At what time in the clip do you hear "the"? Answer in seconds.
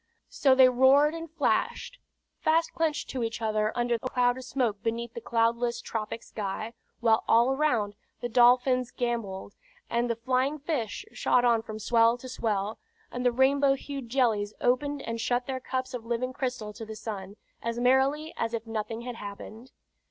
5.13-5.21, 8.19-8.27, 10.09-10.15, 13.23-13.31, 16.83-16.95